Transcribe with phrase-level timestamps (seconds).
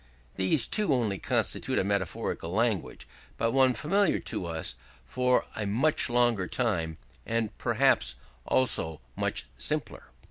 [0.35, 3.07] These too only constitute a metaphorical language,
[3.37, 4.73] but one familiar to us
[5.05, 8.15] for a much longer time, and perhaps
[8.47, 8.99] also
[9.59, 10.05] simpler."